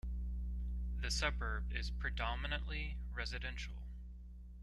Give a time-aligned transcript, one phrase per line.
[0.99, 3.83] The suburb is predominantly residential.